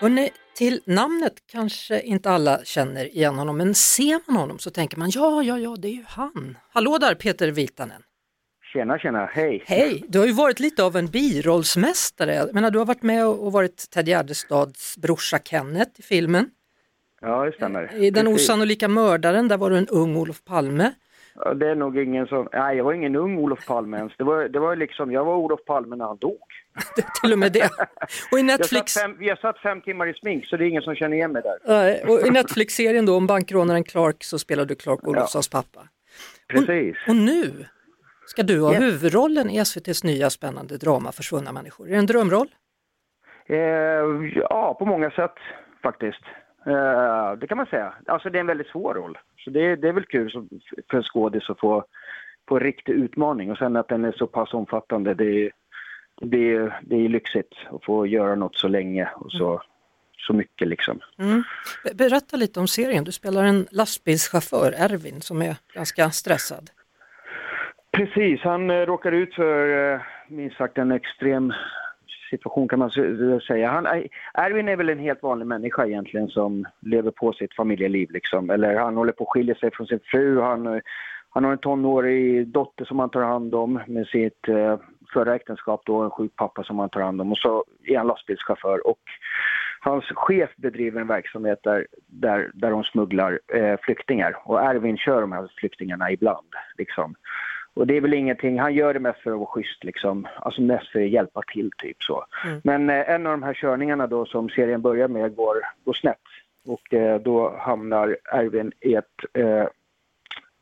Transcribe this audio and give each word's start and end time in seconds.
Hörrni, 0.00 0.30
till 0.54 0.80
namnet 0.84 1.32
kanske 1.46 2.00
inte 2.00 2.30
alla 2.30 2.64
känner 2.64 3.04
igen 3.16 3.34
honom, 3.34 3.56
men 3.56 3.74
ser 3.74 4.20
man 4.26 4.36
honom 4.36 4.58
så 4.58 4.70
tänker 4.70 4.98
man 4.98 5.10
ja, 5.14 5.42
ja, 5.42 5.58
ja, 5.58 5.76
det 5.78 5.88
är 5.88 5.92
ju 5.92 6.04
han. 6.06 6.58
Hallå 6.72 6.98
där 6.98 7.14
Peter 7.14 7.48
Vitanen! 7.48 8.02
Tjena, 8.72 8.98
tjena, 8.98 9.26
hej. 9.26 9.64
Hej! 9.66 10.04
Du 10.08 10.18
har 10.18 10.26
ju 10.26 10.32
varit 10.32 10.60
lite 10.60 10.84
av 10.84 10.96
en 10.96 11.06
birollsmästare. 11.06 12.34
Jag 12.34 12.54
menar, 12.54 12.70
du 12.70 12.78
har 12.78 12.86
varit 12.86 13.02
med 13.02 13.26
och 13.26 13.52
varit 13.52 13.90
Ted 13.90 14.08
Gärdestads 14.08 14.96
brorsa 14.98 15.38
Kenneth 15.38 16.00
i 16.00 16.02
filmen. 16.02 16.50
Ja, 17.20 17.44
det 17.44 17.52
stämmer. 17.52 17.94
I 17.94 18.10
Den 18.10 18.26
Precis. 18.26 18.48
osannolika 18.48 18.88
mördaren, 18.88 19.48
där 19.48 19.56
var 19.56 19.70
du 19.70 19.78
en 19.78 19.88
ung 19.88 20.16
Olof 20.16 20.44
Palme. 20.44 20.92
Ja, 21.44 21.54
Det 21.54 21.68
är 21.70 21.74
nog 21.74 21.98
ingen 21.98 22.26
som... 22.26 22.48
Nej, 22.52 22.76
jag 22.76 22.84
var 22.84 22.92
ingen 22.92 23.16
ung 23.16 23.38
Olof 23.38 23.66
Palme 23.66 23.96
ens. 23.96 24.12
Det 24.16 24.24
var, 24.24 24.48
det 24.48 24.58
var 24.58 24.76
liksom... 24.76 25.12
Jag 25.12 25.24
var 25.24 25.36
Olof 25.36 25.64
Palme 25.64 25.96
när 25.96 26.04
han 26.04 26.16
dog. 26.16 26.40
Till 27.22 27.32
och 27.32 27.38
med 27.38 27.52
det. 27.52 27.64
Och 28.32 28.38
i 28.38 28.40
Jag 28.40 28.44
Netflix, 28.44 28.92
satt 28.92 29.02
fem, 29.02 29.16
har 29.28 29.36
satt 29.36 29.58
fem 29.58 29.80
timmar 29.80 30.06
i 30.06 30.14
smink, 30.14 30.46
så 30.46 30.56
det 30.56 30.64
är 30.64 30.68
ingen 30.68 30.82
som 30.82 30.94
känner 30.94 31.16
igen 31.16 31.32
mig 31.32 31.42
där. 31.42 32.10
Och 32.10 32.26
i 32.26 32.30
Netflix-serien 32.30 33.06
då 33.06 33.16
om 33.16 33.26
bankrånaren 33.26 33.84
Clark 33.84 34.24
så 34.24 34.38
spelar 34.38 34.64
du 34.64 34.74
Clark 34.74 35.08
Olofssons 35.08 35.48
pappa. 35.48 35.80
Precis. 36.48 36.96
Och 37.08 37.16
nu 37.16 37.66
ska 38.26 38.42
du 38.42 38.60
ha 38.60 38.72
Yes. 38.72 38.82
huvudrollen 38.82 39.50
i 39.50 39.56
SVTs 39.58 40.04
nya 40.04 40.30
spännande 40.30 40.76
drama 40.76 41.12
Försvunna 41.12 41.52
människor. 41.52 41.86
Är 41.88 41.90
det 41.92 41.96
en 41.98 42.06
drömroll? 42.06 42.48
Eh, 43.48 43.56
ja, 44.34 44.76
på 44.78 44.84
många 44.86 45.10
sätt 45.10 45.34
faktiskt. 45.82 46.22
Eh, 46.66 47.32
det 47.38 47.46
kan 47.46 47.56
man 47.56 47.66
säga. 47.66 47.94
Alltså 48.06 48.30
det 48.30 48.38
är 48.38 48.40
en 48.40 48.46
väldigt 48.46 48.66
svår 48.68 48.94
roll. 48.94 49.18
Så 49.44 49.50
det, 49.50 49.76
det 49.76 49.88
är 49.88 49.92
väl 49.92 50.04
kul 50.04 50.30
som, 50.30 50.48
för 50.90 50.96
en 50.96 51.02
skådis 51.02 51.50
att 51.50 51.60
få, 51.60 51.84
få 52.48 52.56
en 52.56 52.62
riktig 52.62 52.92
utmaning. 52.92 53.50
Och 53.50 53.58
sen 53.58 53.76
att 53.76 53.88
den 53.88 54.04
är 54.04 54.12
så 54.12 54.26
pass 54.26 54.54
omfattande, 54.54 55.14
det 55.14 55.44
är, 55.46 55.50
det 56.20 56.54
är, 56.54 56.80
det 56.82 56.96
är 56.96 57.08
lyxigt 57.08 57.54
att 57.70 57.84
få 57.84 58.06
göra 58.06 58.34
något 58.34 58.56
så 58.56 58.68
länge 58.68 59.08
och 59.14 59.32
så, 59.32 59.62
så 60.18 60.32
mycket 60.32 60.68
liksom. 60.68 61.00
Mm. 61.18 61.42
Be- 61.84 61.94
Berätta 61.94 62.36
lite 62.36 62.60
om 62.60 62.68
serien. 62.68 63.04
Du 63.04 63.12
spelar 63.12 63.44
en 63.44 63.66
lastbilschaufför, 63.70 64.72
Ervin, 64.72 65.20
som 65.20 65.42
är 65.42 65.56
ganska 65.74 66.10
stressad. 66.10 66.70
Precis, 67.92 68.40
han 68.40 68.70
eh, 68.70 68.86
råkar 68.86 69.12
ut 69.12 69.34
för 69.34 69.92
eh, 69.94 70.00
minst 70.28 70.56
sagt 70.56 70.78
en 70.78 70.92
extrem 70.92 71.52
situation 72.30 72.68
kan 72.68 72.78
man 72.78 72.90
säga. 73.40 73.70
Han, 73.70 73.86
Erwin 74.34 74.68
är 74.68 74.76
väl 74.76 74.88
en 74.88 74.98
helt 74.98 75.22
vanlig 75.22 75.46
människa 75.46 75.86
egentligen 75.86 76.28
som 76.28 76.66
lever 76.80 77.10
på 77.10 77.32
sitt 77.32 77.54
familjeliv 77.54 78.10
liksom. 78.10 78.50
Eller 78.50 78.74
han 78.74 78.96
håller 78.96 79.12
på 79.12 79.24
att 79.24 79.30
skilja 79.30 79.54
sig 79.54 79.70
från 79.70 79.86
sin 79.86 80.00
fru, 80.04 80.40
han, 80.40 80.80
han 81.30 81.44
har 81.44 81.52
en 81.52 81.58
tonårig 81.58 82.48
dotter 82.48 82.84
som 82.84 82.98
han 82.98 83.10
tar 83.10 83.22
hand 83.22 83.54
om 83.54 83.80
med 83.86 84.06
sitt 84.06 84.48
eh, 84.48 84.78
förra 85.12 85.34
äktenskap 85.34 85.82
då, 85.86 86.02
en 86.02 86.10
sjuk 86.10 86.36
pappa 86.36 86.64
som 86.64 86.78
han 86.78 86.88
tar 86.88 87.00
hand 87.00 87.20
om 87.20 87.32
och 87.32 87.38
så 87.38 87.64
är 87.84 87.98
han 87.98 88.06
lastbilschaufför 88.06 88.86
och 88.86 89.00
Hans 89.82 90.04
chef 90.04 90.50
bedriver 90.56 91.00
en 91.00 91.06
verksamhet 91.06 91.60
där, 91.62 91.86
där, 92.06 92.50
där 92.54 92.70
de 92.70 92.84
smugglar 92.84 93.40
eh, 93.54 93.76
flyktingar 93.82 94.36
och 94.44 94.62
Erwin 94.62 94.96
kör 94.96 95.20
de 95.20 95.32
här 95.32 95.50
flyktingarna 95.56 96.12
ibland. 96.12 96.46
Liksom. 96.78 97.14
Och 97.74 97.86
det 97.86 97.96
är 97.96 98.00
väl 98.00 98.14
ingenting, 98.14 98.60
han 98.60 98.74
gör 98.74 98.94
det 98.94 99.00
mest 99.00 99.20
för 99.20 99.30
att 99.30 99.38
vara 99.38 99.46
schysst 99.46 99.84
liksom, 99.84 100.28
alltså 100.36 100.62
mest 100.62 100.88
för 100.88 101.00
att 101.00 101.10
hjälpa 101.10 101.42
till 101.52 101.70
typ 101.78 102.02
så. 102.02 102.24
Men 102.64 102.90
eh, 102.90 103.10
en 103.10 103.26
av 103.26 103.32
de 103.32 103.42
här 103.42 103.54
körningarna 103.54 104.06
då 104.06 104.26
som 104.26 104.48
serien 104.48 104.82
börjar 104.82 105.08
med 105.08 105.36
går, 105.36 105.56
går 105.84 105.92
snett 105.92 106.16
och 106.66 106.94
eh, 106.94 107.20
då 107.20 107.56
hamnar 107.58 108.16
Erwin 108.32 108.72
i 108.80 108.94
ett 108.94 109.04
eh, 109.34 109.66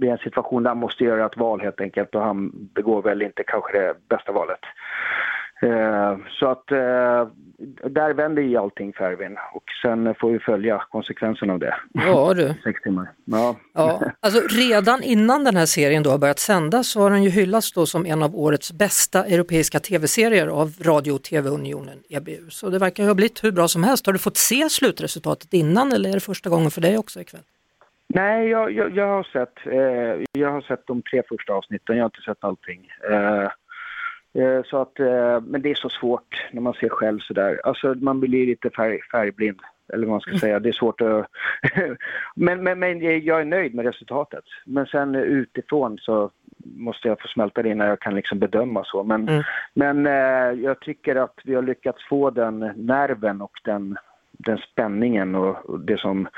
är 0.00 0.12
en 0.12 0.18
situation 0.18 0.62
där 0.62 0.70
han 0.70 0.78
måste 0.78 1.04
göra 1.04 1.26
ett 1.26 1.36
val 1.36 1.60
helt 1.60 1.80
enkelt 1.80 2.14
och 2.14 2.22
han 2.22 2.50
begår 2.74 3.02
väl 3.02 3.22
inte 3.22 3.42
kanske 3.46 3.78
det 3.78 3.94
bästa 4.08 4.32
valet. 4.32 4.60
Eh, 5.62 6.16
så 6.30 6.46
att 6.46 6.70
eh, 6.70 7.28
där 7.90 8.14
vänder 8.14 8.42
ju 8.42 8.56
allting 8.56 8.92
för 8.92 9.04
Erwin 9.04 9.36
och 9.54 9.64
sen 9.82 10.14
får 10.14 10.30
vi 10.30 10.38
följa 10.38 10.82
konsekvenserna 10.90 11.52
av 11.52 11.58
det. 11.58 11.74
Ja 11.92 12.34
du. 12.34 12.54
Sex 12.64 12.82
timmar. 12.82 13.08
Ja. 13.24 13.56
Ja, 13.72 14.02
alltså 14.20 14.40
redan 14.48 15.02
innan 15.02 15.44
den 15.44 15.56
här 15.56 15.66
serien 15.66 16.02
då 16.02 16.10
har 16.10 16.18
börjat 16.18 16.38
sändas 16.38 16.88
så 16.88 17.00
har 17.00 17.10
den 17.10 17.22
ju 17.22 17.30
hyllats 17.30 17.72
då 17.72 17.86
som 17.86 18.06
en 18.06 18.22
av 18.22 18.36
årets 18.36 18.72
bästa 18.72 19.24
europeiska 19.24 19.80
tv-serier 19.80 20.46
av 20.46 20.68
Radio 20.84 21.12
och 21.12 21.22
TV-unionen 21.22 21.98
EBU. 22.10 22.50
Så 22.50 22.70
det 22.70 22.78
verkar 22.78 23.02
ju 23.02 23.08
ha 23.08 23.14
blivit 23.14 23.44
hur 23.44 23.52
bra 23.52 23.68
som 23.68 23.84
helst. 23.84 24.06
Har 24.06 24.12
du 24.12 24.18
fått 24.18 24.36
se 24.36 24.68
slutresultatet 24.70 25.54
innan 25.54 25.92
eller 25.92 26.08
är 26.10 26.14
det 26.14 26.20
första 26.20 26.50
gången 26.50 26.70
för 26.70 26.80
dig 26.80 26.98
också 26.98 27.20
ikväll? 27.20 27.42
Nej, 28.14 28.48
jag, 28.48 28.72
jag, 28.72 28.96
jag, 28.96 29.06
har 29.06 29.22
sett, 29.22 29.66
eh, 29.66 30.24
jag 30.32 30.50
har 30.50 30.60
sett 30.60 30.86
de 30.86 31.02
tre 31.02 31.22
första 31.28 31.52
avsnitten, 31.52 31.96
jag 31.96 32.02
har 32.02 32.08
inte 32.08 32.20
sett 32.20 32.44
allting. 32.44 32.88
Eh, 33.10 33.48
så 34.64 34.80
att, 34.82 35.00
eh, 35.00 35.40
men 35.40 35.62
det 35.62 35.70
är 35.70 35.74
så 35.74 35.88
svårt 35.88 36.48
när 36.52 36.60
man 36.60 36.74
ser 36.74 36.88
själv 36.88 37.18
sådär. 37.18 37.60
Alltså 37.64 37.94
man 37.94 38.20
blir 38.20 38.46
lite 38.46 38.70
färg, 38.70 39.00
färgblind, 39.12 39.60
eller 39.92 40.06
vad 40.06 40.12
man 40.12 40.20
ska 40.20 40.38
säga. 40.38 40.60
Det 40.60 40.68
är 40.68 40.72
svårt 40.72 41.00
att... 41.00 41.26
men, 42.34 42.62
men, 42.62 42.78
men 42.78 43.24
jag 43.24 43.40
är 43.40 43.44
nöjd 43.44 43.74
med 43.74 43.84
resultatet. 43.84 44.44
Men 44.66 44.86
sen 44.86 45.14
utifrån 45.14 45.98
så 45.98 46.30
måste 46.64 47.08
jag 47.08 47.20
få 47.20 47.28
smälta 47.28 47.62
det 47.62 47.68
innan 47.68 47.86
jag 47.88 48.00
kan 48.00 48.14
liksom 48.14 48.38
bedöma 48.38 48.84
så. 48.84 49.02
Men, 49.04 49.28
Mm. 49.28 49.42
men 49.74 50.06
eh, 50.06 50.62
jag 50.62 50.80
tycker 50.80 51.16
att 51.16 51.40
vi 51.44 51.54
har 51.54 51.62
lyckats 51.62 52.08
få 52.08 52.30
den 52.30 52.58
nerven 52.76 53.42
och 53.42 53.60
den, 53.64 53.96
den 54.32 54.58
spänningen 54.58 55.34
och, 55.34 55.70
och 55.70 55.80
det 55.80 55.98
som... 56.00 56.28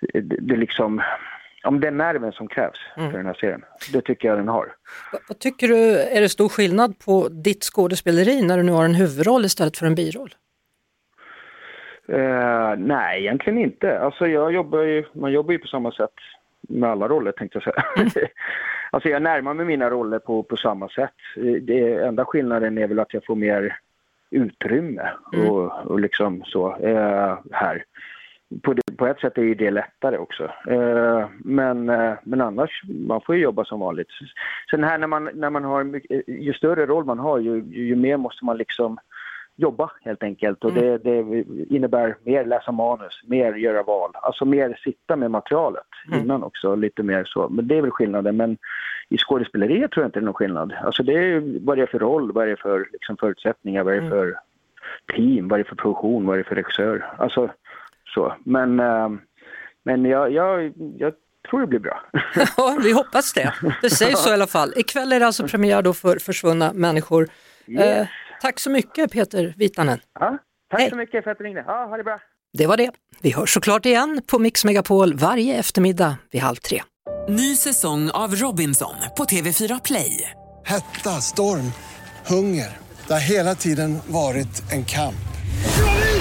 Det, 0.00 0.20
det 0.20 0.56
liksom... 0.56 1.02
Om 1.64 1.80
den 1.80 1.96
nerven 1.96 2.32
som 2.32 2.48
krävs 2.48 2.78
för 2.94 3.16
den 3.16 3.26
här 3.26 3.34
serien. 3.34 3.64
Det 3.92 4.00
tycker 4.00 4.28
jag 4.28 4.38
den 4.38 4.48
har. 4.48 4.72
Vad, 5.28 5.38
tycker 5.38 5.68
du, 5.68 6.00
är 6.00 6.20
det 6.20 6.28
stor 6.28 6.48
skillnad 6.48 6.98
på 6.98 7.28
ditt 7.28 7.64
skådespeleri 7.64 8.42
när 8.42 8.56
du 8.56 8.62
nu 8.62 8.72
har 8.72 8.84
en 8.84 8.94
huvudroll 8.94 9.44
istället 9.44 9.76
för 9.76 9.86
en 9.86 9.94
biroll? 9.94 10.34
Eh, 12.08 12.74
nej, 12.78 13.20
egentligen 13.20 13.58
inte. 13.58 13.98
Alltså 13.98 14.26
jag 14.26 14.52
jobbar 14.52 14.82
ju, 14.82 15.04
man 15.12 15.32
jobbar 15.32 15.52
ju 15.52 15.58
på 15.58 15.66
samma 15.66 15.92
sätt 15.92 16.14
med 16.60 16.90
alla 16.90 17.08
roller 17.08 17.32
tänkte 17.32 17.60
jag 17.64 17.74
säga. 17.74 18.28
alltså 18.90 19.08
jag 19.08 19.22
närmar 19.22 19.54
mig 19.54 19.66
mina 19.66 19.90
roller 19.90 20.18
på, 20.18 20.42
på 20.42 20.56
samma 20.56 20.88
sätt. 20.88 21.14
Det 21.62 21.94
enda 21.94 22.24
skillnaden 22.24 22.78
är 22.78 22.86
väl 22.86 22.98
att 22.98 23.14
jag 23.14 23.24
får 23.24 23.36
mer 23.36 23.78
utrymme 24.30 25.10
och, 25.32 25.86
och 25.86 26.00
liksom 26.00 26.42
så 26.44 26.76
eh, 26.76 27.38
här. 27.52 27.84
På, 28.62 28.74
det, 28.74 28.96
på 28.96 29.06
ett 29.06 29.20
sätt 29.20 29.38
är 29.38 29.42
ju 29.42 29.54
det 29.54 29.70
lättare 29.70 30.18
också. 30.18 30.44
Eh, 30.68 31.28
men, 31.38 31.88
eh, 31.88 32.12
men 32.22 32.40
annars, 32.40 32.82
man 33.08 33.20
får 33.20 33.34
ju 33.36 33.42
jobba 33.42 33.64
som 33.64 33.80
vanligt. 33.80 34.08
Sen 34.70 34.84
här 34.84 34.98
när 34.98 35.06
man, 35.06 35.30
när 35.34 35.50
man 35.50 35.64
har, 35.64 35.84
mycket- 35.84 36.28
ju 36.28 36.52
större 36.52 36.86
roll 36.86 37.04
man 37.04 37.18
har 37.18 37.38
ju, 37.38 37.64
ju, 37.70 37.84
ju 37.86 37.96
mer 37.96 38.16
måste 38.16 38.44
man 38.44 38.56
liksom 38.56 38.98
jobba 39.56 39.90
helt 40.02 40.22
enkelt 40.22 40.64
och 40.64 40.72
det, 40.72 40.98
det 40.98 41.44
innebär 41.68 42.16
mer 42.24 42.44
läsa 42.44 42.72
manus, 42.72 43.22
mer 43.26 43.54
göra 43.54 43.82
val, 43.82 44.10
alltså 44.14 44.44
mer 44.44 44.80
sitta 44.84 45.16
med 45.16 45.30
materialet 45.30 45.86
innan 46.12 46.42
också, 46.42 46.74
lite 46.74 47.02
mer 47.02 47.24
så. 47.24 47.48
Men 47.48 47.68
det 47.68 47.78
är 47.78 47.82
väl 47.82 47.90
skillnaden, 47.90 48.36
men 48.36 48.56
i 49.08 49.18
skådespeleriet 49.18 49.90
tror 49.90 50.02
jag 50.02 50.08
inte 50.08 50.20
det 50.20 50.24
är 50.24 50.24
någon 50.24 50.34
skillnad. 50.34 50.72
Alltså 50.82 51.02
det 51.02 51.12
är 51.12 51.64
vad 51.66 51.78
det 51.78 51.82
är 51.82 51.86
för 51.86 51.98
roll, 51.98 52.32
vad 52.32 52.46
det 52.46 52.52
är 52.52 52.56
för 52.56 52.88
liksom, 52.92 53.16
förutsättningar, 53.16 53.84
vad 53.84 53.92
det 53.92 54.06
är 54.06 54.10
för 54.10 54.34
team, 55.16 55.48
vad 55.48 55.58
det 55.58 55.62
är 55.62 55.68
för 55.68 55.76
produktion, 55.76 56.26
vad 56.26 56.36
det 56.36 56.40
är 56.40 56.44
för 56.44 56.54
regissör. 56.54 57.04
Alltså 57.18 57.50
så. 58.14 58.36
Men, 58.44 58.80
eh, 58.80 59.08
men 59.84 60.04
jag, 60.04 60.32
jag, 60.32 60.72
jag 60.98 61.12
tror 61.50 61.60
det 61.60 61.66
blir 61.66 61.78
bra. 61.78 62.00
Ja, 62.56 62.78
vi 62.82 62.92
hoppas 62.92 63.32
det. 63.32 63.54
Det 63.82 63.90
sägs 63.90 64.22
så 64.22 64.30
i 64.30 64.32
alla 64.32 64.46
fall. 64.46 64.72
Ikväll 64.76 65.12
är 65.12 65.20
det 65.20 65.26
alltså 65.26 65.48
premiär 65.48 65.82
då 65.82 65.94
för 65.94 66.18
Försvunna 66.18 66.72
människor. 66.72 67.28
Yes. 67.66 67.84
Eh, 67.84 68.06
tack 68.40 68.60
så 68.60 68.70
mycket 68.70 69.12
Peter 69.12 69.54
Vitanen. 69.56 69.98
Ja, 70.20 70.38
tack 70.70 70.80
Hej. 70.80 70.90
så 70.90 70.96
mycket 70.96 71.24
för 71.24 71.30
att 71.30 71.38
du 71.38 71.44
ringde. 71.44 71.64
Ja, 71.66 71.86
ha 71.86 71.96
det 71.96 72.04
bra. 72.04 72.20
Det 72.58 72.66
var 72.66 72.76
det. 72.76 72.90
Vi 73.22 73.32
hörs 73.32 73.54
såklart 73.54 73.86
igen 73.86 74.22
på 74.26 74.38
Mix 74.38 74.64
Megapol 74.64 75.14
varje 75.14 75.58
eftermiddag 75.58 76.16
vid 76.30 76.40
halv 76.42 76.56
tre. 76.56 76.82
Ny 77.28 77.56
säsong 77.56 78.10
av 78.10 78.34
Robinson 78.34 78.94
på 79.16 79.24
TV4 79.24 79.80
Play. 79.84 80.30
Hetta, 80.64 81.10
storm, 81.10 81.72
hunger. 82.28 82.76
Det 83.06 83.12
har 83.12 83.30
hela 83.30 83.54
tiden 83.54 83.98
varit 84.06 84.72
en 84.72 84.84
kamp. 84.84 85.27